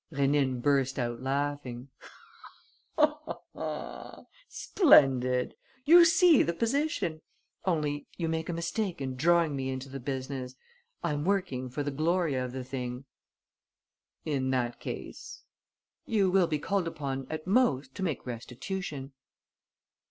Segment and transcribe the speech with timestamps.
[0.11, 1.89] Rénine burst out laughing:
[4.47, 5.53] "Splendid!
[5.85, 7.21] You see the position.
[7.65, 10.55] Only, you make a mistake in drawing me into the business.
[11.03, 13.05] I'm working for the glory of the thing."
[14.25, 15.43] "In that case?"
[16.07, 19.11] "You will be called upon at most to make restitution."